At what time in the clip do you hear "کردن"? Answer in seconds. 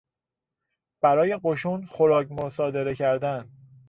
2.95-3.49